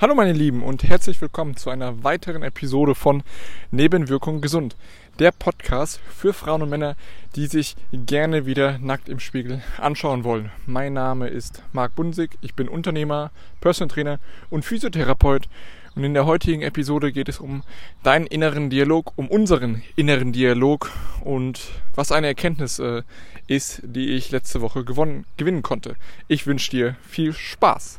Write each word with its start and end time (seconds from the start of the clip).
Hallo 0.00 0.14
meine 0.14 0.32
Lieben 0.32 0.62
und 0.62 0.84
herzlich 0.84 1.20
willkommen 1.20 1.56
zu 1.56 1.70
einer 1.70 2.04
weiteren 2.04 2.44
Episode 2.44 2.94
von 2.94 3.24
Nebenwirkung 3.72 4.40
gesund. 4.40 4.76
Der 5.18 5.32
Podcast 5.32 5.98
für 6.16 6.32
Frauen 6.32 6.62
und 6.62 6.70
Männer, 6.70 6.94
die 7.34 7.48
sich 7.48 7.74
gerne 7.92 8.46
wieder 8.46 8.78
nackt 8.78 9.08
im 9.08 9.18
Spiegel 9.18 9.60
anschauen 9.76 10.22
wollen. 10.22 10.52
Mein 10.66 10.92
Name 10.92 11.26
ist 11.26 11.64
Marc 11.72 11.96
Bunsig, 11.96 12.38
ich 12.42 12.54
bin 12.54 12.68
Unternehmer, 12.68 13.32
Personal 13.60 13.92
Trainer 13.92 14.20
und 14.50 14.64
Physiotherapeut 14.64 15.48
und 15.96 16.04
in 16.04 16.14
der 16.14 16.26
heutigen 16.26 16.62
Episode 16.62 17.10
geht 17.10 17.28
es 17.28 17.40
um 17.40 17.64
deinen 18.04 18.28
inneren 18.28 18.70
Dialog, 18.70 19.12
um 19.16 19.26
unseren 19.26 19.82
inneren 19.96 20.32
Dialog 20.32 20.92
und 21.24 21.72
was 21.96 22.12
eine 22.12 22.28
Erkenntnis 22.28 22.78
äh, 22.78 23.02
ist, 23.48 23.82
die 23.82 24.10
ich 24.10 24.30
letzte 24.30 24.60
Woche 24.60 24.84
gewonnen, 24.84 25.26
gewinnen 25.38 25.62
konnte. 25.62 25.96
Ich 26.28 26.46
wünsche 26.46 26.70
dir 26.70 26.96
viel 27.02 27.32
Spaß. 27.32 27.98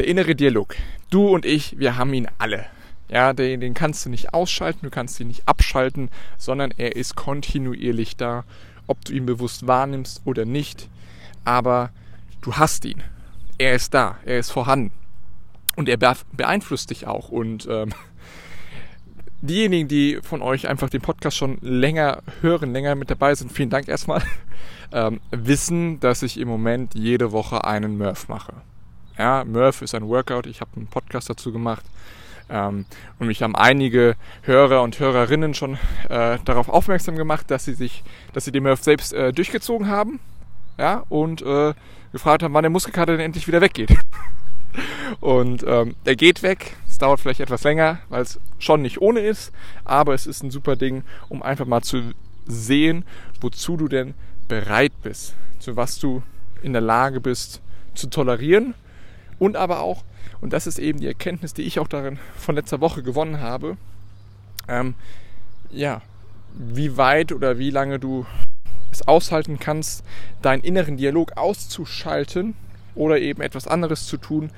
Der 0.00 0.08
innere 0.08 0.34
Dialog. 0.34 0.76
Du 1.10 1.28
und 1.28 1.44
ich, 1.44 1.78
wir 1.78 1.98
haben 1.98 2.14
ihn 2.14 2.26
alle. 2.38 2.64
Ja, 3.10 3.34
den, 3.34 3.60
den 3.60 3.74
kannst 3.74 4.06
du 4.06 4.08
nicht 4.08 4.32
ausschalten, 4.32 4.86
du 4.86 4.88
kannst 4.88 5.20
ihn 5.20 5.26
nicht 5.26 5.46
abschalten, 5.46 6.08
sondern 6.38 6.72
er 6.74 6.96
ist 6.96 7.16
kontinuierlich 7.16 8.16
da, 8.16 8.44
ob 8.86 9.04
du 9.04 9.12
ihn 9.12 9.26
bewusst 9.26 9.66
wahrnimmst 9.66 10.22
oder 10.24 10.46
nicht. 10.46 10.88
Aber 11.44 11.90
du 12.40 12.54
hast 12.54 12.86
ihn. 12.86 13.02
Er 13.58 13.74
ist 13.74 13.92
da, 13.92 14.16
er 14.24 14.38
ist 14.38 14.50
vorhanden. 14.50 14.90
Und 15.76 15.86
er 15.86 15.98
beeinflusst 16.32 16.88
dich 16.88 17.06
auch. 17.06 17.28
Und 17.28 17.68
ähm, 17.70 17.90
diejenigen, 19.42 19.86
die 19.86 20.20
von 20.22 20.40
euch 20.40 20.66
einfach 20.66 20.88
den 20.88 21.02
Podcast 21.02 21.36
schon 21.36 21.58
länger 21.60 22.22
hören, 22.40 22.72
länger 22.72 22.94
mit 22.94 23.10
dabei 23.10 23.34
sind, 23.34 23.52
vielen 23.52 23.68
Dank 23.68 23.86
erstmal, 23.86 24.22
ähm, 24.92 25.20
wissen, 25.30 26.00
dass 26.00 26.22
ich 26.22 26.38
im 26.38 26.48
Moment 26.48 26.94
jede 26.94 27.32
Woche 27.32 27.64
einen 27.64 27.98
Murph 27.98 28.28
mache. 28.28 28.54
Ja, 29.20 29.44
Murph 29.44 29.82
ist 29.82 29.94
ein 29.94 30.08
Workout. 30.08 30.46
Ich 30.46 30.62
habe 30.62 30.70
einen 30.76 30.86
Podcast 30.86 31.28
dazu 31.28 31.52
gemacht. 31.52 31.84
Ähm, 32.48 32.86
und 33.18 33.26
mich 33.26 33.42
haben 33.42 33.54
einige 33.54 34.16
Hörer 34.44 34.80
und 34.80 34.98
Hörerinnen 34.98 35.52
schon 35.52 35.74
äh, 36.08 36.38
darauf 36.46 36.70
aufmerksam 36.70 37.16
gemacht, 37.16 37.50
dass 37.50 37.66
sie 37.66 37.74
sich, 37.74 38.02
dass 38.32 38.46
sie 38.46 38.50
den 38.50 38.62
Murph 38.62 38.82
selbst 38.82 39.12
äh, 39.12 39.34
durchgezogen 39.34 39.88
haben. 39.88 40.20
Ja, 40.78 41.04
und 41.10 41.42
äh, 41.42 41.74
gefragt 42.12 42.42
haben, 42.42 42.54
wann 42.54 42.62
der 42.62 42.70
Muskelkater 42.70 43.12
denn 43.12 43.26
endlich 43.26 43.46
wieder 43.46 43.60
weggeht. 43.60 43.94
und 45.20 45.64
ähm, 45.66 45.96
der 46.06 46.16
geht 46.16 46.42
weg. 46.42 46.78
Es 46.88 46.96
dauert 46.96 47.20
vielleicht 47.20 47.40
etwas 47.40 47.62
länger, 47.62 47.98
weil 48.08 48.22
es 48.22 48.40
schon 48.58 48.80
nicht 48.80 49.02
ohne 49.02 49.20
ist. 49.20 49.52
Aber 49.84 50.14
es 50.14 50.26
ist 50.26 50.42
ein 50.42 50.50
super 50.50 50.76
Ding, 50.76 51.04
um 51.28 51.42
einfach 51.42 51.66
mal 51.66 51.82
zu 51.82 52.14
sehen, 52.46 53.04
wozu 53.42 53.76
du 53.76 53.86
denn 53.86 54.14
bereit 54.48 54.92
bist. 55.02 55.34
Zu 55.58 55.76
was 55.76 55.98
du 55.98 56.22
in 56.62 56.72
der 56.72 56.80
Lage 56.80 57.20
bist 57.20 57.60
zu 57.94 58.08
tolerieren 58.08 58.72
und 59.40 59.56
aber 59.56 59.80
auch, 59.80 60.04
und 60.40 60.52
das 60.52 60.68
ist 60.68 60.78
eben 60.78 61.00
die 61.00 61.08
Erkenntnis, 61.08 61.52
die 61.54 61.62
ich 61.62 61.80
auch 61.80 61.88
darin 61.88 62.20
von 62.36 62.54
letzter 62.54 62.80
Woche 62.80 63.02
gewonnen 63.02 63.40
habe, 63.40 63.76
ähm, 64.68 64.94
ja, 65.70 66.02
wie 66.52 66.96
weit 66.96 67.32
oder 67.32 67.58
wie 67.58 67.70
lange 67.70 67.98
du 67.98 68.26
es 68.92 69.06
aushalten 69.06 69.58
kannst, 69.58 70.04
deinen 70.42 70.62
inneren 70.62 70.96
Dialog 70.96 71.36
auszuschalten 71.36 72.54
oder 72.94 73.18
eben 73.18 73.40
etwas 73.42 73.66
anderes 73.66 74.06
zu 74.06 74.16
tun, 74.16 74.50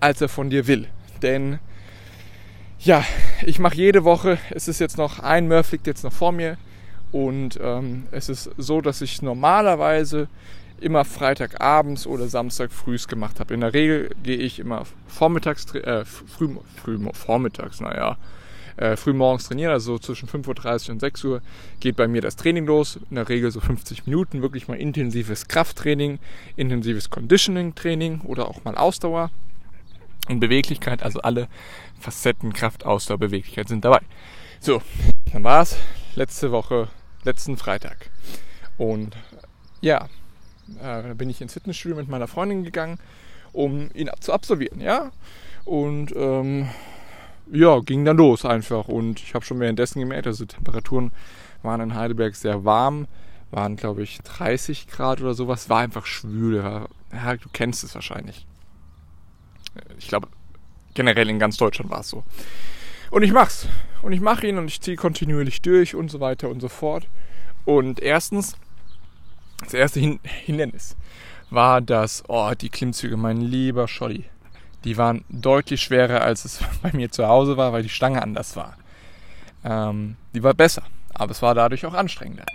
als 0.00 0.20
er 0.20 0.28
von 0.28 0.50
dir 0.50 0.66
will. 0.66 0.88
Denn 1.20 1.58
ja, 2.78 3.04
ich 3.44 3.58
mache 3.58 3.76
jede 3.76 4.04
Woche, 4.04 4.38
es 4.50 4.66
ist 4.66 4.80
jetzt 4.80 4.98
noch, 4.98 5.18
ein 5.18 5.46
Murph 5.46 5.72
liegt 5.72 5.86
jetzt 5.86 6.04
noch 6.04 6.12
vor 6.12 6.32
mir 6.32 6.56
und 7.12 7.58
ähm, 7.62 8.06
es 8.10 8.28
ist 8.28 8.50
so, 8.56 8.80
dass 8.80 9.02
ich 9.02 9.22
normalerweise 9.22 10.28
immer 10.82 11.04
Freitagabends 11.04 12.06
oder 12.06 12.28
Samstag 12.28 12.72
frühs 12.72 13.08
gemacht 13.08 13.40
habe. 13.40 13.54
In 13.54 13.60
der 13.60 13.72
Regel 13.72 14.10
gehe 14.22 14.36
ich 14.36 14.58
immer 14.58 14.84
vormittags, 15.06 15.74
äh, 15.74 16.04
früh, 16.04 16.56
früh 16.82 16.98
vormittags, 17.12 17.80
naja, 17.80 18.18
äh, 18.76 18.96
früh 18.96 19.12
morgens 19.12 19.48
trainieren, 19.48 19.72
also 19.72 19.92
so 19.92 19.98
zwischen 19.98 20.28
5.30 20.28 20.88
Uhr 20.88 20.92
und 20.94 21.00
6 21.00 21.24
Uhr 21.24 21.42
geht 21.80 21.96
bei 21.96 22.08
mir 22.08 22.22
das 22.22 22.36
Training 22.36 22.66
los. 22.66 22.98
In 23.10 23.16
der 23.16 23.28
Regel 23.28 23.50
so 23.50 23.60
50 23.60 24.06
Minuten, 24.06 24.42
wirklich 24.42 24.68
mal 24.68 24.76
intensives 24.76 25.48
Krafttraining, 25.48 26.18
intensives 26.56 27.10
Conditioning-Training 27.10 28.22
oder 28.22 28.48
auch 28.48 28.64
mal 28.64 28.76
Ausdauer 28.76 29.30
und 30.28 30.40
Beweglichkeit, 30.40 31.02
also 31.02 31.20
alle 31.20 31.48
Facetten 32.00 32.52
Kraft, 32.52 32.86
Ausdauer, 32.86 33.18
Beweglichkeit 33.18 33.68
sind 33.68 33.84
dabei. 33.84 34.00
So, 34.60 34.82
dann 35.32 35.44
war 35.44 35.62
es 35.62 35.76
letzte 36.14 36.52
Woche, 36.52 36.88
letzten 37.24 37.56
Freitag. 37.56 38.10
Und 38.78 39.16
ja, 39.80 40.08
äh, 40.82 41.14
bin 41.14 41.30
ich 41.30 41.40
ins 41.40 41.54
Fitnessstudio 41.54 41.96
mit 41.96 42.08
meiner 42.08 42.28
Freundin 42.28 42.64
gegangen, 42.64 42.98
um 43.52 43.90
ihn 43.94 44.10
zu 44.20 44.32
absolvieren, 44.32 44.80
ja. 44.80 45.10
Und 45.64 46.14
ähm, 46.16 46.68
ja, 47.50 47.80
ging 47.80 48.04
dann 48.04 48.16
los 48.16 48.44
einfach. 48.44 48.88
Und 48.88 49.20
ich 49.20 49.34
habe 49.34 49.44
schon 49.44 49.60
währenddessen 49.60 50.00
gemerkt, 50.00 50.26
also 50.26 50.44
Temperaturen 50.44 51.12
waren 51.62 51.80
in 51.80 51.94
Heidelberg 51.94 52.34
sehr 52.34 52.64
warm, 52.64 53.06
waren 53.50 53.76
glaube 53.76 54.02
ich 54.02 54.20
30 54.20 54.88
Grad 54.88 55.20
oder 55.20 55.34
sowas, 55.34 55.68
war 55.68 55.80
einfach 55.80 56.06
schwül. 56.06 56.56
Ja, 56.56 57.36
du 57.36 57.48
kennst 57.52 57.84
es 57.84 57.94
wahrscheinlich. 57.94 58.46
Ich 59.98 60.08
glaube, 60.08 60.28
generell 60.94 61.28
in 61.28 61.38
ganz 61.38 61.56
Deutschland 61.56 61.90
war 61.90 62.00
es 62.00 62.08
so. 62.08 62.24
Und 63.10 63.22
ich 63.22 63.32
mach's. 63.32 63.68
Und 64.00 64.12
ich 64.12 64.20
mache 64.20 64.46
ihn 64.46 64.58
und 64.58 64.68
ich 64.68 64.80
ziehe 64.80 64.96
kontinuierlich 64.96 65.62
durch 65.62 65.94
und 65.94 66.10
so 66.10 66.18
weiter 66.18 66.48
und 66.48 66.60
so 66.60 66.68
fort. 66.68 67.06
Und 67.64 68.00
erstens 68.00 68.56
das 69.64 69.74
erste 69.74 70.00
Hin 70.00 70.20
Hindernis 70.22 70.96
war 71.50 71.80
das, 71.80 72.24
oh, 72.28 72.52
die 72.58 72.70
Klimmzüge, 72.70 73.16
mein 73.16 73.40
lieber 73.40 73.86
Scholli. 73.86 74.24
Die 74.84 74.96
waren 74.96 75.24
deutlich 75.28 75.82
schwerer, 75.82 76.22
als 76.22 76.44
es 76.44 76.60
bei 76.82 76.92
mir 76.92 77.10
zu 77.10 77.28
Hause 77.28 77.56
war, 77.56 77.72
weil 77.72 77.82
die 77.82 77.88
Stange 77.88 78.22
anders 78.22 78.56
war. 78.56 78.76
Ähm, 79.64 80.16
die 80.34 80.42
war 80.42 80.54
besser, 80.54 80.82
aber 81.14 81.32
es 81.32 81.42
war 81.42 81.54
dadurch 81.54 81.86
auch 81.86 81.94
anstrengender. 81.94 82.46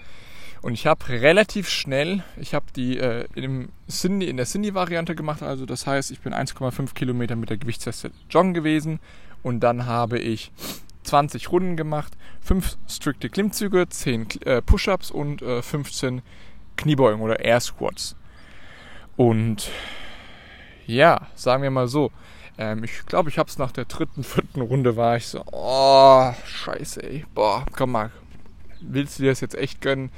Und 0.62 0.73
ich 0.73 0.88
habe 0.88 1.07
relativ 1.09 1.69
schnell, 1.69 2.23
ich 2.35 2.53
habe 2.53 2.66
die 2.75 2.97
äh, 2.97 3.28
in, 3.35 3.69
Cindy, 3.89 4.28
in 4.28 4.38
der 4.38 4.47
Cindy-Variante 4.47 5.16
gemacht, 5.16 5.44
also 5.44 5.66
das 5.66 5.85
heißt, 5.85 6.12
ich 6.12 6.19
bin 6.19 6.34
1,5 6.34 6.94
Kilometer 6.94 7.35
mit 7.35 7.50
der 7.50 7.57
Gewichtsteste 7.57 8.12
joggen 8.29 8.53
gewesen 8.53 9.00
und 9.44 9.59
dann 9.62 9.85
habe 9.85 10.19
ich 10.19 10.51
20 11.03 11.51
Runden 11.51 11.78
gemacht, 11.78 12.18
5 12.41 12.78
strikte 12.89 13.29
Klimmzüge, 13.29 13.88
10 13.88 14.41
äh, 14.45 14.62
Push-Ups 14.62 15.12
und 15.12 15.41
äh, 15.41 15.62
15 15.62 16.22
Kniebeugen 16.78 17.22
oder 17.22 17.40
Air 17.44 17.60
Squats. 17.60 18.16
Und 19.16 19.70
ja, 20.86 21.28
sagen 21.36 21.64
wir 21.64 21.72
mal 21.72 21.88
so, 21.88 22.12
ähm, 22.58 22.84
ich 22.84 23.06
glaube, 23.06 23.30
ich 23.30 23.38
habe 23.38 23.50
es 23.50 23.58
nach 23.58 23.72
der 23.72 23.86
dritten, 23.86 24.24
vierten 24.24 24.62
Runde 24.62 24.96
war 24.96 25.18
ich 25.18 25.28
so, 25.28 25.44
oh, 25.52 26.32
scheiße, 26.46 27.04
ey, 27.04 27.26
boah, 27.34 27.66
komm 27.76 27.92
mal, 27.92 28.12
willst 28.80 29.20
du 29.20 29.24
dir 29.24 29.30
das 29.30 29.42
jetzt 29.42 29.56
echt 29.56 29.82
gönnen? 29.82 30.12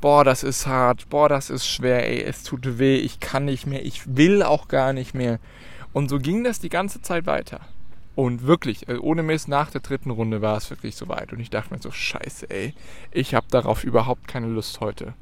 Boah, 0.00 0.24
das 0.24 0.42
ist 0.42 0.66
hart, 0.66 1.08
boah, 1.10 1.28
das 1.28 1.48
ist 1.48 1.66
schwer, 1.66 2.08
ey, 2.08 2.22
es 2.22 2.42
tut 2.42 2.78
weh, 2.78 2.96
ich 2.96 3.20
kann 3.20 3.44
nicht 3.44 3.66
mehr, 3.66 3.84
ich 3.84 4.16
will 4.16 4.42
auch 4.42 4.68
gar 4.68 4.92
nicht 4.92 5.14
mehr. 5.14 5.38
Und 5.92 6.08
so 6.08 6.18
ging 6.18 6.42
das 6.42 6.58
die 6.58 6.70
ganze 6.70 7.02
Zeit 7.02 7.26
weiter. 7.26 7.60
Und 8.14 8.46
wirklich, 8.46 8.88
äh, 8.88 8.98
ohne 8.98 9.22
Mist, 9.22 9.48
nach 9.48 9.70
der 9.70 9.80
dritten 9.80 10.10
Runde 10.10 10.42
war 10.42 10.56
es 10.56 10.68
wirklich 10.70 10.96
soweit. 10.96 11.32
Und 11.32 11.40
ich 11.40 11.50
dachte 11.50 11.72
mir 11.72 11.80
so, 11.80 11.90
scheiße, 11.90 12.50
ey, 12.50 12.74
ich 13.10 13.34
habe 13.34 13.46
darauf 13.50 13.84
überhaupt 13.84 14.28
keine 14.28 14.48
Lust 14.48 14.80
heute. 14.80 15.14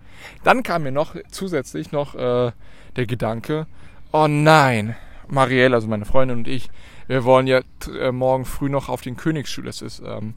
Dann 0.42 0.62
kam 0.62 0.82
mir 0.82 0.92
noch 0.92 1.14
zusätzlich 1.30 1.92
noch 1.92 2.14
äh, 2.14 2.52
der 2.96 3.06
Gedanke, 3.06 3.66
oh 4.12 4.26
nein, 4.28 4.96
Marielle, 5.28 5.74
also 5.76 5.86
meine 5.86 6.04
Freundin 6.04 6.38
und 6.38 6.48
ich, 6.48 6.68
wir 7.06 7.24
wollen 7.24 7.46
ja 7.46 7.60
äh, 7.98 8.12
morgen 8.12 8.44
früh 8.44 8.68
noch 8.68 8.88
auf 8.88 9.00
den 9.00 9.16
Königsstuhl. 9.16 9.64
Das 9.64 9.82
ist 9.82 10.02
ähm, 10.04 10.34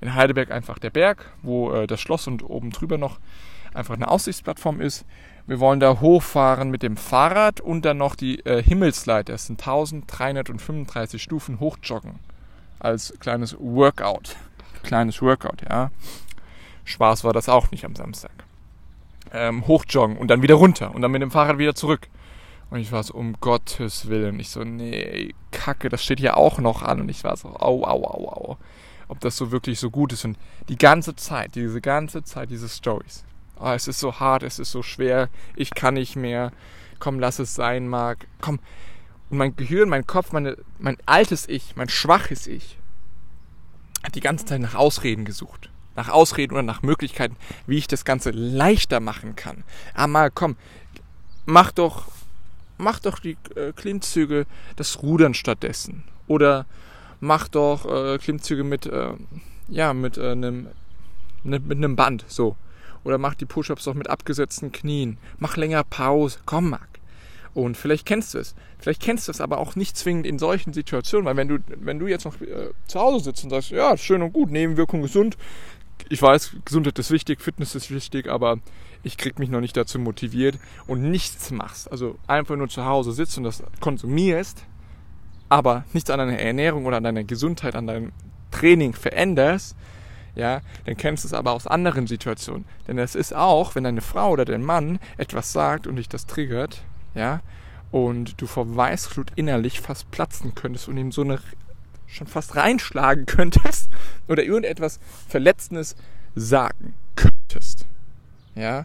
in 0.00 0.14
Heidelberg 0.14 0.50
einfach 0.50 0.78
der 0.78 0.90
Berg, 0.90 1.32
wo 1.42 1.72
äh, 1.72 1.86
das 1.86 2.00
Schloss 2.00 2.26
und 2.26 2.42
oben 2.42 2.70
drüber 2.70 2.98
noch 2.98 3.18
einfach 3.76 3.94
eine 3.94 4.08
Aussichtsplattform 4.08 4.80
ist. 4.80 5.04
Wir 5.46 5.60
wollen 5.60 5.78
da 5.78 6.00
hochfahren 6.00 6.70
mit 6.70 6.82
dem 6.82 6.96
Fahrrad 6.96 7.60
und 7.60 7.84
dann 7.84 7.98
noch 7.98 8.16
die 8.16 8.44
äh, 8.44 8.62
Himmelsleiter. 8.62 9.32
Das 9.32 9.46
sind 9.46 9.60
1335 9.60 11.22
Stufen 11.22 11.60
hochjoggen. 11.60 12.18
Als 12.80 13.14
kleines 13.20 13.56
Workout. 13.58 14.36
Kleines 14.82 15.22
Workout, 15.22 15.62
ja. 15.68 15.90
Spaß 16.84 17.24
war 17.24 17.32
das 17.32 17.48
auch 17.48 17.70
nicht 17.70 17.84
am 17.84 17.94
Samstag. 17.94 18.32
Ähm, 19.32 19.66
hochjoggen 19.66 20.16
und 20.16 20.28
dann 20.28 20.42
wieder 20.42 20.56
runter 20.56 20.94
und 20.94 21.02
dann 21.02 21.10
mit 21.10 21.22
dem 21.22 21.30
Fahrrad 21.30 21.58
wieder 21.58 21.74
zurück. 21.74 22.08
Und 22.70 22.80
ich 22.80 22.90
war 22.90 23.02
so, 23.04 23.14
um 23.14 23.34
Gottes 23.40 24.08
Willen. 24.08 24.40
Ich 24.40 24.50
so, 24.50 24.64
nee, 24.64 25.32
Kacke, 25.52 25.88
das 25.88 26.02
steht 26.02 26.18
ja 26.18 26.34
auch 26.34 26.58
noch 26.58 26.82
an. 26.82 27.00
Und 27.00 27.08
ich 27.08 27.22
war 27.22 27.36
so, 27.36 27.50
au, 27.50 27.84
au, 27.84 28.04
au, 28.04 28.28
au. 28.28 28.56
Ob 29.06 29.20
das 29.20 29.36
so 29.36 29.52
wirklich 29.52 29.78
so 29.78 29.90
gut 29.90 30.12
ist. 30.12 30.24
Und 30.24 30.36
die 30.68 30.76
ganze 30.76 31.14
Zeit, 31.14 31.54
diese 31.54 31.80
ganze 31.80 32.24
Zeit, 32.24 32.50
diese 32.50 32.68
Stories 32.68 33.24
oh, 33.58 33.70
es 33.70 33.88
ist 33.88 34.00
so 34.00 34.18
hart, 34.20 34.42
es 34.42 34.58
ist 34.58 34.70
so 34.70 34.82
schwer, 34.82 35.28
ich 35.54 35.70
kann 35.74 35.94
nicht 35.94 36.16
mehr, 36.16 36.52
komm, 36.98 37.18
lass 37.18 37.38
es 37.38 37.54
sein, 37.54 37.88
Marc, 37.88 38.26
komm. 38.40 38.60
Und 39.30 39.38
mein 39.38 39.56
Gehirn, 39.56 39.88
mein 39.88 40.06
Kopf, 40.06 40.32
meine, 40.32 40.56
mein 40.78 40.96
altes 41.06 41.48
Ich, 41.48 41.76
mein 41.76 41.88
schwaches 41.88 42.46
Ich, 42.46 42.78
hat 44.04 44.14
die 44.14 44.20
ganze 44.20 44.46
Zeit 44.46 44.60
nach 44.60 44.74
Ausreden 44.74 45.24
gesucht. 45.24 45.70
Nach 45.96 46.08
Ausreden 46.10 46.52
oder 46.52 46.62
nach 46.62 46.82
Möglichkeiten, 46.82 47.36
wie 47.66 47.78
ich 47.78 47.88
das 47.88 48.04
Ganze 48.04 48.30
leichter 48.30 49.00
machen 49.00 49.34
kann. 49.34 49.64
Ah, 49.94 50.06
mal, 50.06 50.30
komm, 50.30 50.56
mach 51.46 51.72
doch, 51.72 52.06
mach 52.76 53.00
doch 53.00 53.18
die 53.18 53.36
äh, 53.56 53.72
Klimmzüge 53.72 54.46
das 54.76 55.02
Rudern 55.02 55.34
stattdessen. 55.34 56.04
Oder 56.26 56.66
mach 57.20 57.48
doch 57.48 57.86
äh, 57.86 58.18
Klimmzüge 58.18 58.62
mit, 58.62 58.86
äh, 58.86 59.14
ja, 59.68 59.94
mit 59.94 60.18
einem 60.18 60.68
ne, 61.46 61.60
mit 61.60 61.78
einem 61.78 61.96
Band, 61.96 62.24
so. 62.28 62.56
Oder 63.06 63.18
mach 63.18 63.34
die 63.34 63.44
Push-Ups 63.44 63.84
doch 63.84 63.94
mit 63.94 64.10
abgesetzten 64.10 64.72
Knien. 64.72 65.18
Mach 65.38 65.56
länger 65.56 65.84
Pause. 65.84 66.40
Komm, 66.44 66.70
Marc. 66.70 66.88
Und 67.54 67.76
vielleicht 67.76 68.04
kennst 68.04 68.34
du 68.34 68.38
es. 68.38 68.56
Vielleicht 68.80 69.00
kennst 69.00 69.28
du 69.28 69.32
es 69.32 69.40
aber 69.40 69.58
auch 69.58 69.76
nicht 69.76 69.96
zwingend 69.96 70.26
in 70.26 70.40
solchen 70.40 70.72
Situationen, 70.72 71.24
weil 71.24 71.36
wenn 71.36 71.46
du, 71.46 71.58
wenn 71.68 72.00
du 72.00 72.08
jetzt 72.08 72.24
noch 72.24 72.40
äh, 72.40 72.70
zu 72.88 72.98
Hause 72.98 73.26
sitzt 73.26 73.44
und 73.44 73.50
sagst, 73.50 73.70
ja, 73.70 73.96
schön 73.96 74.22
und 74.22 74.32
gut, 74.32 74.50
Nebenwirkung 74.50 75.02
gesund. 75.02 75.36
Ich 76.08 76.20
weiß, 76.20 76.56
Gesundheit 76.64 76.98
ist 76.98 77.12
wichtig, 77.12 77.40
Fitness 77.40 77.76
ist 77.76 77.92
wichtig, 77.92 78.28
aber 78.28 78.58
ich 79.04 79.16
krieg 79.16 79.38
mich 79.38 79.50
noch 79.50 79.60
nicht 79.60 79.76
dazu 79.76 80.00
motiviert 80.00 80.58
und 80.88 81.08
nichts 81.08 81.52
machst. 81.52 81.88
Also 81.92 82.18
einfach 82.26 82.56
nur 82.56 82.68
zu 82.68 82.84
Hause 82.86 83.12
sitzt 83.12 83.38
und 83.38 83.44
das 83.44 83.62
konsumierst, 83.78 84.64
aber 85.48 85.84
nichts 85.92 86.10
an 86.10 86.18
deiner 86.18 86.40
Ernährung 86.40 86.86
oder 86.86 86.96
an 86.96 87.04
deiner 87.04 87.22
Gesundheit, 87.22 87.76
an 87.76 87.86
deinem 87.86 88.10
Training 88.50 88.94
veränderst, 88.94 89.76
ja, 90.36 90.60
dann 90.84 90.96
kennst 90.96 91.24
du 91.24 91.28
es 91.28 91.32
aber 91.32 91.52
aus 91.52 91.66
anderen 91.66 92.06
Situationen. 92.06 92.66
Denn 92.86 92.98
es 92.98 93.14
ist 93.14 93.34
auch, 93.34 93.74
wenn 93.74 93.84
deine 93.84 94.02
Frau 94.02 94.30
oder 94.30 94.44
dein 94.44 94.62
Mann 94.62 95.00
etwas 95.16 95.52
sagt 95.52 95.86
und 95.86 95.96
dich 95.96 96.08
das 96.08 96.26
triggert, 96.26 96.82
ja, 97.14 97.40
und 97.90 98.40
du 98.40 98.46
vor 98.46 98.76
Weißglut 98.76 99.32
innerlich 99.34 99.80
fast 99.80 100.10
platzen 100.10 100.54
könntest 100.54 100.88
und 100.88 100.98
ihm 100.98 101.10
so 101.10 101.22
eine 101.22 101.40
schon 102.06 102.26
fast 102.26 102.54
reinschlagen 102.54 103.24
könntest 103.26 103.88
oder 104.28 104.44
irgendetwas 104.44 105.00
Verletzendes 105.26 105.96
sagen 106.34 106.94
könntest. 107.16 107.86
Ja, 108.54 108.84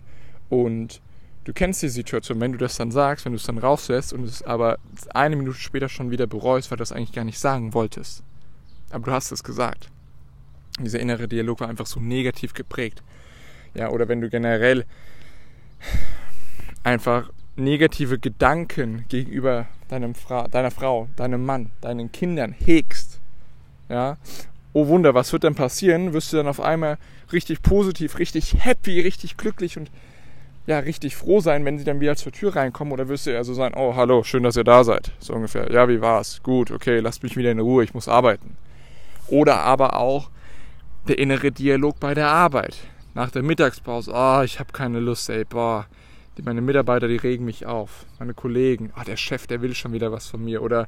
und 0.50 1.02
du 1.44 1.52
kennst 1.52 1.82
die 1.82 1.90
Situation, 1.90 2.40
wenn 2.40 2.54
du 2.54 2.58
das 2.58 2.78
dann 2.78 2.92
sagst, 2.92 3.26
wenn 3.26 3.34
du 3.34 3.38
es 3.38 3.44
dann 3.44 3.58
rauslässt 3.58 4.14
und 4.14 4.24
es 4.24 4.42
aber 4.42 4.80
eine 5.14 5.36
Minute 5.36 5.58
später 5.58 5.90
schon 5.90 6.12
wieder 6.12 6.28
bereust, 6.28 6.72
weil 6.72 6.78
du 6.78 6.82
das 6.82 6.94
eigentlich 6.94 7.14
gar 7.14 7.26
nicht 7.26 7.40
sagen 7.40 7.74
wolltest. 7.74 8.24
Aber 8.90 9.06
du 9.06 9.12
hast 9.12 9.32
es 9.32 9.44
gesagt 9.44 9.90
dieser 10.84 11.00
innere 11.00 11.28
Dialog 11.28 11.60
war 11.60 11.70
einfach 11.70 11.86
so 11.86 12.00
negativ 12.00 12.54
geprägt. 12.54 13.02
Ja, 13.74 13.90
oder 13.90 14.08
wenn 14.08 14.22
du 14.22 14.30
generell 14.30 14.86
einfach 16.84 17.30
negative 17.56 18.20
Gedanken 18.20 19.06
gegenüber 19.10 19.68
deinem 19.90 20.16
Fra 20.16 20.48
deiner 20.48 20.72
Frau, 20.72 21.08
deinem 21.16 21.46
Mann, 21.46 21.72
deinen 21.82 22.12
Kindern 22.12 22.54
hegst, 22.54 23.20
ja, 23.90 24.18
oh 24.74 24.88
Wunder, 24.88 25.14
was 25.14 25.34
wird 25.34 25.44
denn 25.44 25.56
passieren? 25.56 26.14
Wirst 26.14 26.32
du 26.32 26.38
dann 26.38 26.48
auf 26.48 26.62
einmal 26.62 26.98
richtig 27.32 27.62
positiv, 27.62 28.20
richtig 28.20 28.64
happy, 28.64 29.02
richtig 29.02 29.38
glücklich 29.38 29.78
und 29.78 29.92
ja, 30.68 30.80
richtig 30.80 31.16
froh 31.16 31.40
sein, 31.40 31.66
wenn 31.66 31.78
sie 31.80 31.84
dann 31.84 32.00
wieder 32.00 32.16
zur 32.16 32.32
Tür 32.32 32.56
reinkommen 32.56 32.94
oder 32.94 33.08
wirst 33.08 33.26
du 33.26 33.32
eher 33.32 33.44
so 33.44 33.54
sein, 33.54 33.74
oh, 33.76 33.96
hallo, 33.96 34.24
schön, 34.24 34.44
dass 34.44 34.56
ihr 34.56 34.64
da 34.64 34.84
seid, 34.84 35.12
so 35.20 35.34
ungefähr. 35.34 35.72
Ja, 35.72 35.90
wie 35.90 36.02
war's? 36.02 36.42
Gut, 36.44 36.72
okay, 36.72 37.00
lasst 37.00 37.24
mich 37.24 37.36
wieder 37.36 37.52
in 37.52 37.60
Ruhe, 37.60 37.84
ich 37.84 37.94
muss 37.94 38.08
arbeiten. 38.08 38.56
Oder 39.28 39.60
aber 39.62 39.98
auch, 39.98 40.30
der 41.08 41.18
innere 41.18 41.52
Dialog 41.52 42.00
bei 42.00 42.14
der 42.14 42.28
Arbeit. 42.30 42.78
Nach 43.14 43.32
der 43.32 43.44
Mittagspause, 43.44 44.12
oh, 44.14 44.42
ich 44.44 44.60
habe 44.60 44.72
keine 44.72 45.00
Lust, 45.00 45.30
ey, 45.30 45.44
boah, 45.44 45.88
die, 46.38 46.44
meine 46.44 46.62
Mitarbeiter, 46.62 47.08
die 47.08 47.18
regen 47.18 47.46
mich 47.46 47.66
auf. 47.66 48.06
Meine 48.20 48.34
Kollegen, 48.34 48.92
oh, 48.98 49.04
der 49.04 49.18
Chef, 49.18 49.48
der 49.48 49.62
will 49.62 49.76
schon 49.76 49.94
wieder 49.94 50.12
was 50.12 50.28
von 50.28 50.44
mir. 50.44 50.62
Oder 50.62 50.88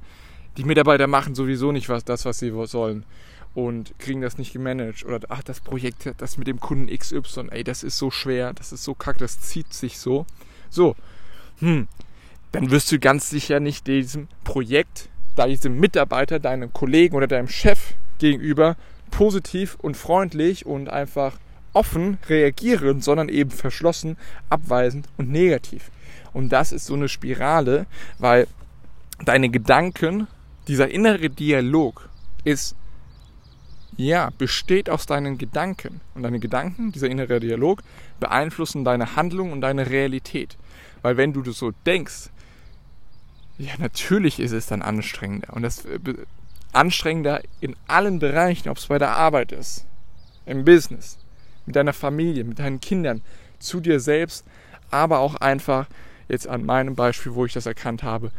die 0.58 0.64
Mitarbeiter 0.64 1.08
machen 1.08 1.36
sowieso 1.36 1.72
nicht 1.72 1.90
was, 1.90 2.06
das, 2.06 2.26
was 2.26 2.40
sie 2.40 2.54
sollen 2.66 3.06
und 3.54 3.98
kriegen 4.00 4.22
das 4.22 4.38
nicht 4.38 4.54
gemanagt. 4.54 5.06
Oder 5.06 5.20
ach, 5.30 5.44
das 5.44 5.60
Projekt, 5.60 6.14
das 6.18 6.38
mit 6.38 6.48
dem 6.48 6.60
Kunden 6.60 6.88
XY, 6.88 7.48
ey, 7.52 7.64
das 7.64 7.84
ist 7.84 7.98
so 7.98 8.12
schwer, 8.12 8.54
das 8.54 8.72
ist 8.72 8.84
so 8.84 8.94
kacke, 8.94 9.20
das 9.20 9.40
zieht 9.42 9.74
sich 9.74 9.98
so. 10.00 10.26
So, 10.70 10.96
hm, 11.60 11.88
dann 12.52 12.72
wirst 12.72 12.92
du 12.92 13.00
ganz 13.00 13.30
sicher 13.30 13.60
nicht 13.60 13.88
diesem 13.88 14.28
Projekt, 14.44 15.10
diesem 15.38 15.80
Mitarbeiter, 15.80 16.40
deinem 16.40 16.74
Kollegen 16.74 17.16
oder 17.16 17.28
deinem 17.28 17.48
Chef 17.48 17.96
gegenüber 18.20 18.76
positiv 19.14 19.78
und 19.82 19.96
freundlich 19.96 20.66
und 20.66 20.90
einfach 20.90 21.38
offen 21.74 22.18
reagieren, 22.28 23.02
sondern 23.02 23.30
eben 23.30 23.52
verschlossen, 23.52 24.18
abweisend 24.50 25.08
und 25.18 25.30
negativ. 25.30 25.92
Und 26.34 26.50
das 26.50 26.72
ist 26.72 26.86
so 26.86 26.96
eine 26.96 27.08
Spirale, 27.08 27.86
weil 28.18 28.48
deine 29.24 29.50
Gedanken, 29.50 30.28
dieser 30.68 30.90
innere 30.90 31.30
Dialog 31.30 32.10
ist, 32.44 32.76
ja, 33.96 34.32
besteht 34.38 34.90
aus 34.90 35.06
deinen 35.06 35.38
Gedanken. 35.38 36.02
Und 36.16 36.24
deine 36.24 36.40
Gedanken, 36.40 36.92
dieser 36.92 37.08
innere 37.08 37.40
Dialog, 37.40 37.84
beeinflussen 38.20 38.84
deine 38.84 39.16
Handlung 39.16 39.52
und 39.52 39.62
deine 39.62 39.90
Realität. 39.90 40.58
Weil 41.04 41.18
wenn 41.18 41.34
du 41.34 41.44
das 41.44 41.58
so 41.58 41.72
denkst, 41.86 42.30
ja, 43.60 43.74
natürlich 43.78 44.40
ist 44.40 44.52
es 44.52 44.66
dann 44.66 44.82
anstrengender. 44.82 45.54
Und 45.54 45.62
das 45.62 45.86
äh, 45.86 46.00
anstrengender 46.74 47.42
in 47.62 47.76
allen 47.88 48.20
Bereichen, 48.20 48.70
ob 48.70 48.78
es 48.78 48.88
bei 48.88 48.98
der 48.98 49.16
Arbeit 49.16 49.52
ist, 49.52 49.86
im 50.46 50.66
Business, 50.66 51.18
mit 51.66 51.76
deiner 51.76 51.94
Familie, 51.94 52.44
mit 52.44 52.60
deinen 52.60 52.82
Kindern, 52.82 53.22
zu 53.60 53.80
dir 53.80 54.00
selbst, 54.00 54.46
aber 54.92 55.20
auch 55.20 55.36
einfach 55.36 55.88
jetzt 56.28 56.48
an 56.48 56.66
meinem 56.66 56.96
Beispiel, 56.96 57.34
wo 57.34 57.46
ich 57.46 57.54
das 57.54 57.66
erkannt 57.66 58.04
habe, 58.04 58.32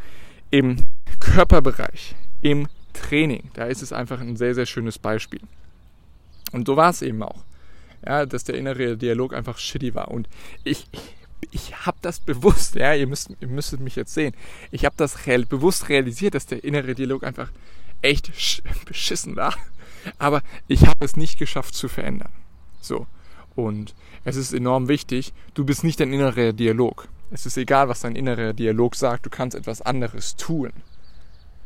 im 0.51 0.77
Körperbereich, 1.19 2.15
im 2.41 2.67
Training. 2.93 3.49
Da 3.53 3.65
ist 3.65 3.81
es 3.81 3.91
einfach 3.91 4.19
ein 4.19 4.37
sehr, 4.37 4.55
sehr 4.55 4.65
schönes 4.65 4.99
Beispiel. 4.99 5.41
Und 6.51 6.67
so 6.67 6.77
war 6.77 6.89
es 6.89 7.01
eben 7.01 7.21
auch. 7.23 7.43
Ja, 8.05 8.25
dass 8.25 8.43
der 8.43 8.55
innere 8.55 8.97
Dialog 8.97 9.33
einfach 9.33 9.57
shitty 9.57 9.95
war. 9.95 10.11
Und 10.11 10.29
ich, 10.63 10.85
ich 11.51 11.85
habe 11.85 11.97
das 12.01 12.19
bewusst, 12.19 12.75
ja, 12.75 12.93
ihr 12.93 13.07
müsst, 13.07 13.31
ihr 13.39 13.47
müsstet 13.47 13.79
mich 13.79 13.95
jetzt 13.95 14.13
sehen. 14.13 14.35
Ich 14.71 14.85
habe 14.85 14.95
das 14.97 15.25
real, 15.25 15.45
bewusst 15.45 15.89
realisiert, 15.89 16.35
dass 16.35 16.45
der 16.45 16.63
innere 16.63 16.93
Dialog 16.93 17.23
einfach 17.23 17.51
echt 18.01 18.31
beschissen 18.85 19.35
war. 19.35 19.55
Aber 20.17 20.41
ich 20.67 20.85
habe 20.85 21.03
es 21.03 21.17
nicht 21.17 21.39
geschafft 21.39 21.75
zu 21.75 21.87
verändern. 21.87 22.31
So. 22.81 23.07
Und 23.55 23.95
es 24.23 24.35
ist 24.35 24.53
enorm 24.53 24.87
wichtig, 24.87 25.33
du 25.53 25.65
bist 25.65 25.83
nicht 25.83 25.99
dein 25.99 26.13
innerer 26.13 26.53
Dialog. 26.53 27.07
Es 27.31 27.45
ist 27.45 27.57
egal, 27.57 27.87
was 27.87 28.01
dein 28.01 28.15
innerer 28.15 28.53
Dialog 28.53 28.95
sagt, 28.95 29.25
du 29.25 29.29
kannst 29.29 29.55
etwas 29.55 29.81
anderes 29.81 30.35
tun. 30.35 30.71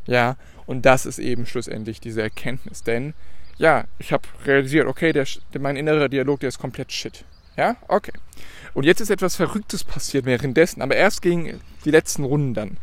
Ja, 0.06 0.38
und 0.66 0.86
das 0.86 1.06
ist 1.06 1.20
eben 1.20 1.46
schlussendlich 1.46 2.00
diese 2.00 2.22
Erkenntnis. 2.22 2.84
Denn, 2.84 3.14
ja, 3.58 3.86
ich 3.98 4.14
habe 4.14 4.28
realisiert, 4.46 4.88
okay, 4.88 5.12
der, 5.14 5.26
mein 5.60 5.76
innerer 5.76 6.10
Dialog, 6.10 6.40
der 6.40 6.50
ist 6.50 6.60
komplett 6.60 6.92
shit. 6.92 7.26
Ja, 7.58 7.76
okay. 7.88 8.14
Und 8.74 8.86
jetzt 8.86 9.02
ist 9.02 9.10
etwas 9.10 9.36
Verrücktes 9.36 9.84
passiert 9.84 10.26
währenddessen, 10.26 10.82
aber 10.82 10.96
erst 10.96 11.22
gegen 11.22 11.60
die 11.84 11.92
letzten 11.92 12.24
Runden 12.24 12.54
dann. 12.54 12.78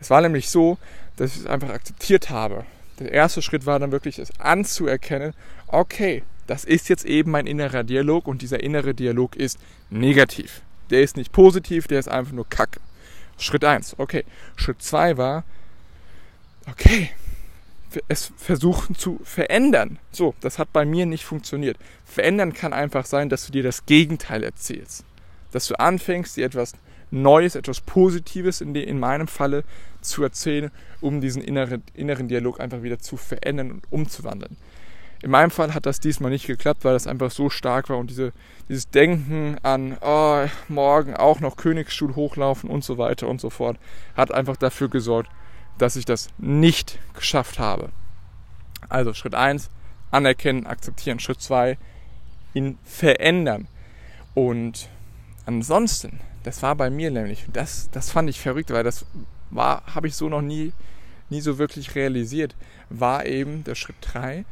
Es 0.00 0.08
war 0.08 0.20
nämlich 0.20 0.48
so, 0.48 0.78
dass 1.16 1.34
ich 1.34 1.40
es 1.40 1.46
einfach 1.46 1.70
akzeptiert 1.70 2.30
habe 2.30 2.64
der 2.98 3.12
erste 3.12 3.42
Schritt 3.42 3.66
war 3.66 3.78
dann 3.78 3.92
wirklich 3.92 4.18
es 4.18 4.38
anzuerkennen, 4.40 5.34
okay, 5.68 6.22
das 6.46 6.64
ist 6.64 6.88
jetzt 6.88 7.04
eben 7.04 7.30
mein 7.30 7.46
innerer 7.46 7.84
Dialog 7.84 8.26
und 8.26 8.42
dieser 8.42 8.62
innere 8.62 8.94
Dialog 8.94 9.36
ist 9.36 9.58
negativ. 9.90 10.62
Der 10.90 11.02
ist 11.02 11.16
nicht 11.16 11.32
positiv, 11.32 11.88
der 11.88 11.98
ist 11.98 12.08
einfach 12.08 12.32
nur 12.32 12.48
Kacke. 12.48 12.80
Schritt 13.38 13.64
1, 13.64 13.98
okay. 13.98 14.24
Schritt 14.56 14.80
2 14.80 15.16
war, 15.16 15.44
okay, 16.70 17.10
es 18.08 18.32
versuchen 18.36 18.94
zu 18.94 19.20
verändern. 19.24 19.98
So, 20.12 20.34
das 20.40 20.58
hat 20.58 20.72
bei 20.72 20.84
mir 20.84 21.06
nicht 21.06 21.24
funktioniert. 21.24 21.76
Verändern 22.04 22.52
kann 22.52 22.72
einfach 22.72 23.06
sein, 23.06 23.28
dass 23.28 23.46
du 23.46 23.52
dir 23.52 23.62
das 23.62 23.86
Gegenteil 23.86 24.42
erzählst. 24.42 25.04
Dass 25.52 25.66
du 25.66 25.78
anfängst, 25.78 26.36
dir 26.36 26.46
etwas 26.46 26.72
Neues, 27.10 27.54
etwas 27.54 27.80
Positives 27.80 28.60
in, 28.60 28.74
in 28.74 28.98
meinem 28.98 29.28
Falle 29.28 29.64
zu 30.06 30.22
erzählen, 30.22 30.70
um 31.00 31.20
diesen 31.20 31.42
inneren, 31.42 31.82
inneren 31.94 32.28
Dialog 32.28 32.60
einfach 32.60 32.82
wieder 32.82 32.98
zu 32.98 33.16
verändern 33.16 33.70
und 33.70 33.82
umzuwandeln. 33.90 34.56
In 35.22 35.30
meinem 35.30 35.50
Fall 35.50 35.72
hat 35.72 35.86
das 35.86 35.98
diesmal 35.98 36.30
nicht 36.30 36.46
geklappt, 36.46 36.84
weil 36.84 36.92
das 36.92 37.06
einfach 37.06 37.30
so 37.30 37.48
stark 37.48 37.88
war 37.88 37.96
und 37.96 38.10
diese, 38.10 38.32
dieses 38.68 38.90
Denken 38.90 39.56
an 39.62 39.96
oh, 40.00 40.44
morgen 40.68 41.14
auch 41.16 41.40
noch 41.40 41.56
Königsstuhl 41.56 42.14
hochlaufen 42.14 42.68
und 42.68 42.84
so 42.84 42.98
weiter 42.98 43.26
und 43.26 43.40
so 43.40 43.50
fort 43.50 43.78
hat 44.14 44.32
einfach 44.32 44.56
dafür 44.56 44.88
gesorgt, 44.88 45.30
dass 45.78 45.96
ich 45.96 46.04
das 46.04 46.28
nicht 46.38 46.98
geschafft 47.14 47.58
habe. 47.58 47.90
Also 48.88 49.14
Schritt 49.14 49.34
1, 49.34 49.70
anerkennen, 50.10 50.66
akzeptieren. 50.66 51.18
Schritt 51.18 51.40
2, 51.40 51.78
ihn 52.54 52.78
verändern. 52.84 53.68
Und 54.34 54.90
ansonsten 55.46 56.20
das 56.46 56.62
war 56.62 56.76
bei 56.76 56.90
mir 56.90 57.10
nämlich. 57.10 57.44
Das, 57.52 57.90
das 57.90 58.12
fand 58.12 58.30
ich 58.30 58.40
verrückt, 58.40 58.70
weil 58.70 58.84
das 58.84 59.04
war, 59.50 59.82
habe 59.94 60.08
ich 60.08 60.14
so 60.14 60.28
noch 60.28 60.42
nie, 60.42 60.72
nie 61.30 61.40
so 61.40 61.58
wirklich 61.58 61.94
realisiert. 61.94 62.54
War 62.90 63.26
eben 63.26 63.64
der 63.64 63.74
Schritt 63.74 63.96
3, 64.00 64.44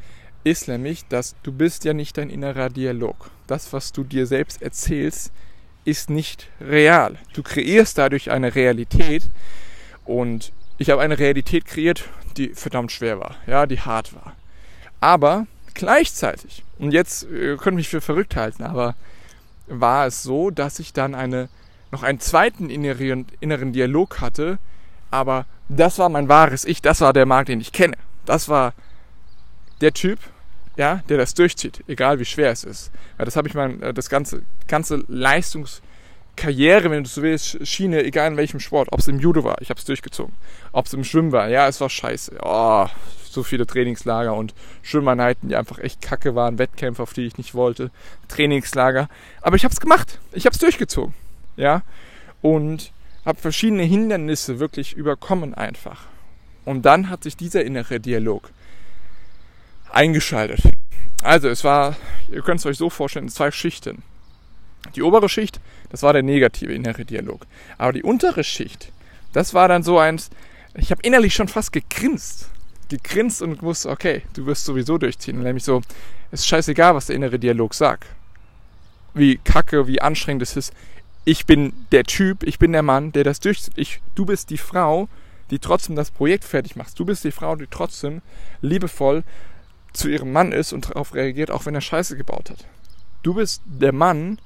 ist 0.44 0.68
nämlich, 0.68 1.06
dass 1.08 1.36
du 1.42 1.52
bist 1.52 1.84
ja 1.84 1.94
nicht 1.94 2.18
dein 2.18 2.30
innerer 2.30 2.68
Dialog. 2.68 3.30
Das, 3.46 3.72
was 3.72 3.92
du 3.92 4.04
dir 4.04 4.26
selbst 4.26 4.62
erzählst, 4.62 5.32
ist 5.84 6.10
nicht 6.10 6.48
real. 6.60 7.16
Du 7.34 7.42
kreierst 7.42 7.98
dadurch 7.98 8.30
eine 8.30 8.54
Realität 8.54 9.28
und 10.04 10.52
ich 10.78 10.90
habe 10.90 11.02
eine 11.02 11.18
Realität 11.18 11.66
kreiert, 11.66 12.08
die 12.36 12.48
verdammt 12.48 12.92
schwer 12.92 13.20
war, 13.20 13.36
ja, 13.46 13.66
die 13.66 13.80
hart 13.80 14.14
war. 14.14 14.34
Aber 15.00 15.46
gleichzeitig, 15.74 16.64
und 16.78 16.92
jetzt 16.92 17.24
ihr 17.30 17.56
könnt 17.56 17.76
mich 17.76 17.88
für 17.88 18.00
verrückt 18.00 18.36
halten, 18.36 18.64
aber 18.64 18.94
war 19.66 20.06
es 20.06 20.22
so, 20.22 20.50
dass 20.50 20.78
ich 20.78 20.92
dann 20.92 21.14
eine 21.14 21.48
noch 21.90 22.02
einen 22.02 22.18
zweiten 22.18 22.70
inneren, 22.70 23.26
inneren 23.40 23.72
Dialog 23.72 24.20
hatte, 24.20 24.58
Aber 25.10 25.46
das 25.68 25.98
war 25.98 26.08
mein 26.08 26.28
wahres 26.28 26.64
Ich, 26.64 26.82
das 26.82 27.00
war 27.00 27.12
der 27.12 27.26
Marc, 27.26 27.46
den 27.46 27.60
ich 27.60 27.72
kenne. 27.72 27.96
Das 28.26 28.48
war 28.48 28.74
der 29.80 29.92
Typ, 29.92 30.18
ja, 30.76 31.02
der 31.08 31.18
das 31.18 31.34
durchzieht, 31.34 31.84
egal 31.88 32.18
wie 32.18 32.24
schwer 32.24 32.50
es 32.50 32.64
ist. 32.64 32.90
Weil 33.16 33.26
das 33.26 33.36
habe 33.36 33.48
ich 33.48 33.54
mal, 33.54 33.82
äh, 33.82 33.94
das 33.94 34.08
ganze, 34.08 34.42
ganze 34.66 35.04
Leistungskarriere, 35.08 36.90
wenn 36.90 37.04
du 37.04 37.08
so 37.08 37.22
willst, 37.22 37.66
Schiene, 37.66 38.02
egal 38.04 38.32
in 38.32 38.36
welchem 38.36 38.60
Sport, 38.60 38.88
ob 38.92 39.00
es 39.00 39.08
im 39.08 39.20
Judo 39.20 39.44
war, 39.44 39.60
ich 39.60 39.70
habe 39.70 39.78
es 39.78 39.84
durchgezogen, 39.84 40.32
ob 40.72 40.86
es 40.86 40.94
im 40.94 41.04
Schwimmen 41.04 41.32
war, 41.32 41.48
ja, 41.48 41.68
es 41.68 41.80
war 41.80 41.90
scheiße, 41.90 42.38
oh, 42.42 42.86
so 43.28 43.42
viele 43.42 43.66
Trainingslager 43.66 44.34
und 44.34 44.54
Schwimmeinheiten, 44.82 45.48
die 45.48 45.56
einfach 45.56 45.78
echt 45.78 46.00
kacke 46.00 46.34
waren, 46.34 46.58
Wettkämpfe, 46.58 47.02
auf 47.02 47.12
die 47.12 47.26
ich 47.26 47.36
nicht 47.36 47.54
wollte, 47.54 47.90
Trainingslager, 48.28 49.08
aber 49.42 49.56
ich 49.56 49.64
habe 49.64 49.72
es 49.72 49.80
gemacht, 49.80 50.18
ich 50.32 50.46
habe 50.46 50.54
es 50.54 50.60
durchgezogen, 50.60 51.14
ja, 51.56 51.82
und 52.42 52.92
habe 53.24 53.40
verschiedene 53.40 53.84
Hindernisse 53.84 54.58
wirklich 54.58 54.94
überkommen 54.94 55.54
einfach. 55.54 56.06
Und 56.64 56.82
dann 56.82 57.10
hat 57.10 57.22
sich 57.22 57.36
dieser 57.36 57.64
innere 57.64 58.00
Dialog 58.00 58.50
eingeschaltet. 59.90 60.60
Also 61.22 61.48
es 61.48 61.64
war, 61.64 61.96
ihr 62.30 62.42
könnt 62.42 62.60
es 62.60 62.66
euch 62.66 62.76
so 62.76 62.90
vorstellen, 62.90 63.28
zwei 63.28 63.50
Schichten. 63.50 64.02
Die 64.94 65.02
obere 65.02 65.28
Schicht, 65.28 65.60
das 65.90 66.02
war 66.02 66.12
der 66.12 66.22
negative 66.22 66.72
innere 66.72 67.04
Dialog. 67.04 67.46
Aber 67.78 67.92
die 67.92 68.02
untere 68.02 68.44
Schicht, 68.44 68.92
das 69.32 69.54
war 69.54 69.68
dann 69.68 69.82
so 69.82 69.98
eins, 69.98 70.30
ich 70.74 70.90
habe 70.90 71.02
innerlich 71.02 71.34
schon 71.34 71.48
fast 71.48 71.72
gegrinst. 71.72 72.50
Gegrinst 72.88 73.40
und 73.40 73.62
wusste, 73.62 73.88
okay, 73.88 74.22
du 74.34 74.44
wirst 74.46 74.66
sowieso 74.66 74.98
durchziehen. 74.98 75.42
Nämlich 75.42 75.64
so, 75.64 75.80
es 76.30 76.40
ist 76.40 76.48
scheißegal, 76.48 76.94
was 76.94 77.06
der 77.06 77.16
innere 77.16 77.38
Dialog 77.38 77.74
sagt. 77.74 78.06
Wie 79.14 79.38
kacke, 79.38 79.86
wie 79.86 80.02
anstrengend 80.02 80.42
es 80.42 80.56
ist. 80.56 80.72
Ich 81.24 81.46
bin 81.46 81.72
der 81.90 82.04
Typ, 82.04 82.42
ich 82.42 82.58
bin 82.58 82.72
der 82.72 82.82
Mann, 82.82 83.12
der 83.12 83.24
das 83.24 83.40
durchzieht. 83.40 83.74
Ich, 83.76 84.00
du 84.14 84.26
bist 84.26 84.50
die 84.50 84.58
Frau, 84.58 85.08
die 85.50 85.58
trotzdem 85.58 85.96
das 85.96 86.10
Projekt 86.10 86.44
fertig 86.44 86.76
macht. 86.76 86.98
Du 86.98 87.04
bist 87.04 87.24
die 87.24 87.30
Frau, 87.30 87.56
die 87.56 87.66
trotzdem 87.66 88.20
liebevoll 88.60 89.24
zu 89.92 90.08
ihrem 90.08 90.32
Mann 90.32 90.52
ist 90.52 90.72
und 90.72 90.90
darauf 90.90 91.14
reagiert, 91.14 91.50
auch 91.50 91.66
wenn 91.66 91.74
er 91.74 91.80
Scheiße 91.80 92.16
gebaut 92.16 92.50
hat. 92.50 92.66
Du 93.22 93.34
bist 93.34 93.62
der 93.64 93.92
Mann, 93.92 94.38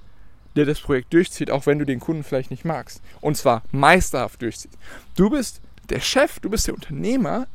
der 0.54 0.66
das 0.66 0.80
Projekt 0.80 1.12
durchzieht, 1.12 1.50
auch 1.50 1.66
wenn 1.66 1.78
du 1.78 1.86
den 1.86 2.00
Kunden 2.00 2.22
vielleicht 2.22 2.50
nicht 2.50 2.64
magst. 2.64 3.00
Und 3.20 3.36
zwar 3.36 3.62
meisterhaft 3.72 4.42
durchzieht. 4.42 4.72
Du 5.16 5.30
bist 5.30 5.60
der 5.88 6.00
Chef, 6.00 6.38
du 6.40 6.50
bist 6.50 6.66
der 6.66 6.74
Unternehmer, 6.74 7.46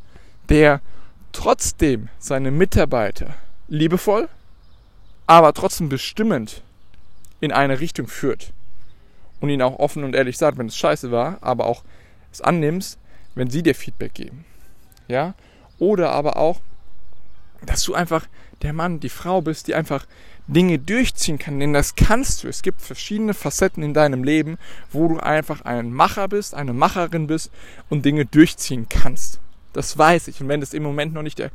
der 0.49 0.81
trotzdem 1.31 2.09
seine 2.19 2.51
Mitarbeiter 2.51 3.35
liebevoll, 3.67 4.27
aber 5.27 5.53
trotzdem 5.53 5.89
bestimmend 5.89 6.61
in 7.39 7.51
eine 7.51 7.79
Richtung 7.79 8.07
führt. 8.07 8.53
Und 9.43 9.49
ihnen 9.49 9.61
auch 9.61 9.77
offen 9.77 10.05
und 10.05 10.15
ehrlich 10.15 10.37
sagt, 10.37 10.57
wenn 10.57 10.67
es 10.67 10.77
scheiße 10.77 11.11
war, 11.11 11.37
aber 11.41 11.65
auch 11.65 11.83
es 12.31 12.39
annimmst, 12.39 12.97
wenn 13.35 13.49
sie 13.49 13.61
dir 13.61 13.75
Feedback 13.75 14.13
geben. 14.13 14.45
Ja? 15.09 15.33
Oder 15.79 16.13
aber 16.13 16.37
auch, 16.37 16.61
dass 17.65 17.83
du 17.83 17.93
einfach 17.93 18.25
der 18.61 18.71
Mann, 18.71 19.01
die 19.01 19.09
Frau 19.09 19.41
bist, 19.41 19.67
die 19.67 19.75
einfach 19.75 20.05
Dinge 20.47 20.79
durchziehen 20.79 21.39
kann, 21.39 21.59
denn 21.59 21.73
das 21.73 21.95
kannst 21.95 22.45
du. 22.45 22.47
Es 22.47 22.61
gibt 22.61 22.81
verschiedene 22.81 23.33
Facetten 23.33 23.83
in 23.83 23.93
deinem 23.93 24.23
Leben, 24.23 24.57
wo 24.93 25.09
du 25.09 25.19
einfach 25.19 25.59
ein 25.65 25.91
Macher 25.91 26.29
bist, 26.29 26.53
eine 26.53 26.71
Macherin 26.71 27.27
bist 27.27 27.51
und 27.89 28.05
Dinge 28.05 28.25
durchziehen 28.25 28.87
kannst. 28.87 29.41
Das 29.73 29.97
weiß 29.97 30.29
ich. 30.29 30.39
Und 30.39 30.47
wenn 30.47 30.61
es 30.61 30.73
im 30.73 30.83
Moment 30.83 31.13
noch 31.13 31.21
nicht 31.21 31.39
der, 31.39 31.51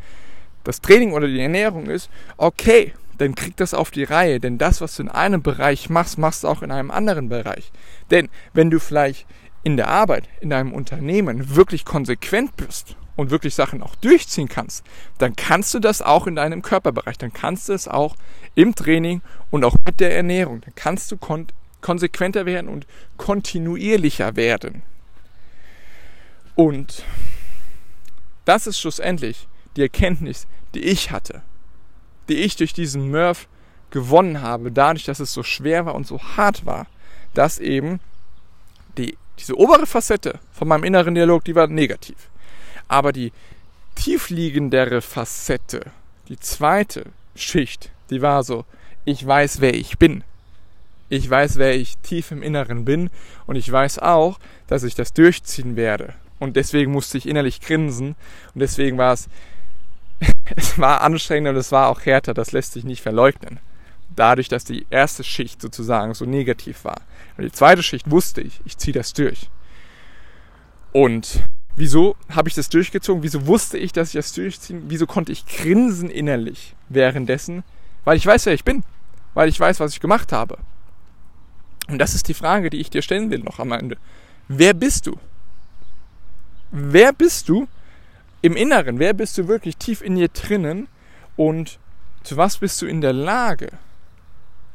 das 0.62 0.82
Training 0.82 1.14
oder 1.14 1.26
die 1.26 1.40
Ernährung 1.40 1.86
ist, 1.86 2.10
okay, 2.36 2.92
dann 3.18 3.34
krieg 3.34 3.56
das 3.56 3.74
auf 3.74 3.90
die 3.90 4.04
Reihe. 4.04 4.40
Denn 4.40 4.58
das, 4.58 4.80
was 4.80 4.96
du 4.96 5.02
in 5.02 5.08
einem 5.08 5.42
Bereich 5.42 5.90
machst, 5.90 6.18
machst 6.18 6.44
du 6.44 6.48
auch 6.48 6.62
in 6.62 6.70
einem 6.70 6.90
anderen 6.90 7.28
Bereich. 7.28 7.70
Denn 8.10 8.28
wenn 8.54 8.70
du 8.70 8.80
vielleicht 8.80 9.26
in 9.62 9.76
der 9.76 9.88
Arbeit, 9.88 10.28
in 10.40 10.50
deinem 10.50 10.72
Unternehmen 10.72 11.54
wirklich 11.56 11.84
konsequent 11.84 12.56
bist 12.56 12.96
und 13.16 13.30
wirklich 13.30 13.54
Sachen 13.54 13.82
auch 13.82 13.96
durchziehen 13.96 14.48
kannst, 14.48 14.84
dann 15.18 15.34
kannst 15.36 15.74
du 15.74 15.80
das 15.80 16.00
auch 16.00 16.26
in 16.26 16.36
deinem 16.36 16.62
Körperbereich, 16.62 17.18
dann 17.18 17.32
kannst 17.32 17.68
du 17.68 17.72
es 17.72 17.88
auch 17.88 18.14
im 18.54 18.74
Training 18.74 19.20
und 19.50 19.64
auch 19.64 19.76
mit 19.84 20.00
der 20.00 20.16
Ernährung, 20.16 20.60
dann 20.60 20.74
kannst 20.74 21.10
du 21.12 21.16
kon 21.16 21.46
konsequenter 21.80 22.44
werden 22.44 22.68
und 22.68 22.88
kontinuierlicher 23.18 24.34
werden. 24.34 24.82
Und 26.56 27.04
das 28.44 28.66
ist 28.66 28.80
schlussendlich 28.80 29.46
die 29.76 29.82
Erkenntnis, 29.82 30.48
die 30.74 30.80
ich 30.80 31.12
hatte, 31.12 31.42
die 32.28 32.36
ich 32.36 32.56
durch 32.56 32.72
diesen 32.72 33.10
Murph 33.10 33.48
gewonnen 33.90 34.42
habe, 34.42 34.70
dadurch, 34.70 35.04
dass 35.04 35.20
es 35.20 35.32
so 35.32 35.42
schwer 35.42 35.86
war 35.86 35.94
und 35.94 36.06
so 36.06 36.20
hart 36.20 36.66
war, 36.66 36.86
dass 37.34 37.58
eben 37.58 38.00
die, 38.96 39.16
diese 39.38 39.56
obere 39.56 39.86
Facette 39.86 40.38
von 40.52 40.68
meinem 40.68 40.84
inneren 40.84 41.14
Dialog, 41.14 41.44
die 41.44 41.54
war 41.54 41.68
negativ. 41.68 42.16
Aber 42.88 43.12
die 43.12 43.32
tiefliegendere 43.94 45.00
Facette, 45.00 45.90
die 46.28 46.38
zweite 46.38 47.06
Schicht, 47.34 47.90
die 48.10 48.22
war 48.22 48.42
so, 48.42 48.64
ich 49.04 49.26
weiß, 49.26 49.60
wer 49.60 49.74
ich 49.74 49.98
bin. 49.98 50.24
Ich 51.08 51.28
weiß, 51.28 51.56
wer 51.56 51.74
ich 51.74 51.96
tief 51.98 52.30
im 52.30 52.42
Inneren 52.42 52.84
bin 52.84 53.08
und 53.46 53.56
ich 53.56 53.70
weiß 53.70 53.98
auch, 54.00 54.38
dass 54.66 54.82
ich 54.82 54.94
das 54.94 55.14
durchziehen 55.14 55.76
werde. 55.76 56.14
Und 56.38 56.56
deswegen 56.56 56.92
musste 56.92 57.18
ich 57.18 57.26
innerlich 57.26 57.60
grinsen 57.60 58.14
und 58.54 58.60
deswegen 58.60 58.98
war 58.98 59.14
es, 59.14 59.28
es 60.56 60.78
war 60.78 61.00
anstrengend 61.00 61.50
und 61.50 61.56
es 61.56 61.72
war 61.72 61.88
auch 61.88 62.04
härter, 62.04 62.34
das 62.34 62.52
lässt 62.52 62.72
sich 62.72 62.84
nicht 62.84 63.02
verleugnen. 63.02 63.60
Dadurch, 64.14 64.48
dass 64.48 64.64
die 64.64 64.86
erste 64.90 65.22
Schicht 65.22 65.62
sozusagen 65.62 66.14
so 66.14 66.24
negativ 66.24 66.84
war. 66.84 67.02
Und 67.36 67.44
die 67.44 67.52
zweite 67.52 67.82
Schicht 67.82 68.10
wusste 68.10 68.40
ich, 68.40 68.60
ich 68.64 68.76
ziehe 68.78 68.94
das 68.94 69.12
durch. 69.12 69.50
Und 70.92 71.42
Wieso 71.78 72.16
habe 72.28 72.48
ich 72.48 72.56
das 72.56 72.70
durchgezogen? 72.70 73.22
Wieso 73.22 73.46
wusste 73.46 73.78
ich, 73.78 73.92
dass 73.92 74.08
ich 74.08 74.14
das 74.14 74.32
durchziehe? 74.32 74.82
Wieso 74.88 75.06
konnte 75.06 75.30
ich 75.30 75.46
grinsen 75.46 76.10
innerlich 76.10 76.74
währenddessen? 76.88 77.62
Weil 78.04 78.16
ich 78.16 78.26
weiß, 78.26 78.46
wer 78.46 78.52
ich 78.52 78.64
bin. 78.64 78.82
Weil 79.32 79.48
ich 79.48 79.60
weiß, 79.60 79.78
was 79.78 79.92
ich 79.92 80.00
gemacht 80.00 80.32
habe. 80.32 80.58
Und 81.86 82.00
das 82.00 82.16
ist 82.16 82.26
die 82.26 82.34
Frage, 82.34 82.68
die 82.68 82.80
ich 82.80 82.90
dir 82.90 83.00
stellen 83.00 83.30
will 83.30 83.38
noch 83.38 83.60
am 83.60 83.70
Ende. 83.70 83.96
Wer 84.48 84.74
bist 84.74 85.06
du? 85.06 85.20
Wer 86.72 87.12
bist 87.12 87.48
du 87.48 87.68
im 88.42 88.56
Inneren? 88.56 88.98
Wer 88.98 89.14
bist 89.14 89.38
du 89.38 89.48
wirklich 89.48 89.76
tief 89.76 90.00
in 90.00 90.16
dir 90.16 90.28
drinnen? 90.28 90.88
Und 91.36 91.78
zu 92.22 92.36
was 92.36 92.58
bist 92.58 92.80
du 92.82 92.86
in 92.86 93.00
der 93.00 93.12
Lage? 93.12 93.70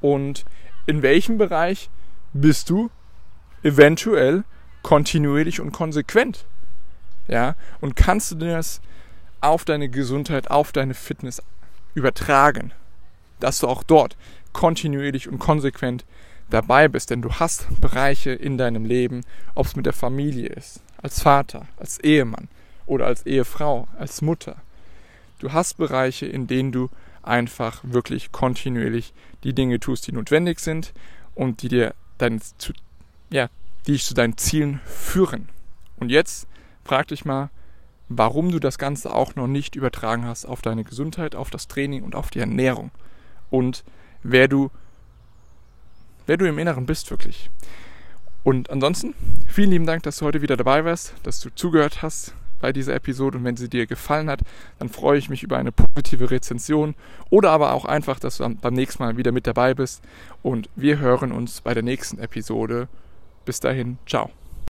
Und 0.01 0.46
in 0.86 1.01
welchem 1.01 1.38
Bereich 1.38 1.89
bist 2.34 2.70
du 2.70 2.89
eventuell 3.63 4.43
kontinuierlich 4.82 5.62
und 5.62 5.72
konsequent? 5.72 6.46
Ja, 7.27 7.55
und 7.79 7.96
kannst 7.96 8.32
du 8.32 8.36
das 8.36 8.82
auf 9.39 9.63
deine 9.63 9.89
Gesundheit, 9.89 10.51
auf 10.51 10.72
deine 10.72 10.93
Fitness 10.93 11.41
übertragen, 11.93 12.74
dass 13.39 13.60
du 13.60 13.67
auch 13.67 13.84
dort 13.84 14.17
kontinuierlich 14.51 15.29
und 15.29 15.39
konsequent 15.39 16.05
dabei 16.50 16.88
bist, 16.88 17.10
denn 17.10 17.22
du 17.22 17.32
hast 17.32 17.67
Bereiche 17.79 18.32
in 18.32 18.58
deinem 18.58 18.86
Leben, 18.86 19.24
ob 19.55 19.65
es 19.65 19.75
mit 19.75 19.86
der 19.86 19.93
Familie 19.93 20.50
ist, 20.50 20.82
als 21.01 21.22
Vater, 21.22 21.67
als 21.77 22.00
Ehemann 22.00 22.50
oder 22.85 23.05
als 23.05 23.25
Ehefrau, 23.25 23.87
als 23.97 24.21
Mutter. 24.21 24.57
Du 25.39 25.51
hast 25.51 25.77
Bereiche, 25.77 26.25
in 26.25 26.47
denen 26.47 26.71
du 26.71 26.89
einfach 27.21 27.81
wirklich 27.83 28.31
kontinuierlich 28.31 29.13
die 29.43 29.53
Dinge 29.53 29.79
tust, 29.79 30.07
die 30.07 30.11
notwendig 30.11 30.59
sind 30.59 30.93
und 31.35 31.61
die 31.61 31.69
dir 31.69 31.95
dein, 32.17 32.41
zu, 32.57 32.73
ja, 33.29 33.49
die 33.87 33.93
dich 33.93 34.05
zu 34.05 34.13
deinen 34.13 34.37
Zielen 34.37 34.79
führen. 34.85 35.49
Und 35.97 36.09
jetzt 36.09 36.47
frag 36.83 37.07
dich 37.07 37.25
mal, 37.25 37.49
warum 38.09 38.51
du 38.51 38.59
das 38.59 38.77
Ganze 38.77 39.13
auch 39.13 39.35
noch 39.35 39.47
nicht 39.47 39.75
übertragen 39.75 40.25
hast 40.25 40.45
auf 40.45 40.61
deine 40.61 40.83
Gesundheit, 40.83 41.35
auf 41.35 41.49
das 41.49 41.67
Training 41.67 42.03
und 42.03 42.15
auf 42.15 42.29
die 42.29 42.39
Ernährung. 42.39 42.91
Und 43.49 43.83
wer 44.21 44.47
du, 44.47 44.69
wer 46.25 46.37
du 46.37 46.47
im 46.47 46.59
Inneren 46.59 46.85
bist 46.85 47.09
wirklich. 47.09 47.49
Und 48.43 48.69
ansonsten, 48.69 49.15
vielen 49.47 49.71
lieben 49.71 49.85
Dank, 49.85 50.03
dass 50.03 50.17
du 50.17 50.25
heute 50.25 50.41
wieder 50.41 50.57
dabei 50.57 50.83
warst, 50.83 51.13
dass 51.23 51.39
du 51.39 51.49
zugehört 51.55 52.01
hast 52.01 52.33
bei 52.63 52.72
dieser 52.72 52.96
Episode 52.96 53.38
und 53.38 53.43
wenn 53.43 53.58
sie 53.58 53.67
dir 53.67 53.86
gefallen 53.88 54.29
hat, 54.29 54.39
dann 54.79 54.88
freue 54.88 55.17
ich 55.17 55.29
mich 55.29 55.43
über 55.43 55.58
eine 55.58 55.74
positive 55.74 56.32
Rezension 56.32 56.96
oder 57.29 57.51
aber 57.51 57.74
auch 57.74 57.84
einfach, 57.84 58.20
dass 58.20 58.38
du 58.38 58.55
beim 58.55 58.74
nächsten 58.74 59.03
Mal 59.03 59.17
wieder 59.17 59.34
mit 59.34 59.48
dabei 59.48 59.74
bist 59.74 60.01
und 60.43 60.70
wir 60.77 60.98
hören 61.00 61.34
uns 61.34 61.60
bei 61.60 61.74
der 61.74 61.84
nächsten 61.84 62.20
Episode. 62.20 62.88
Bis 63.43 63.60
dahin, 63.60 63.98
ciao. 64.08 64.42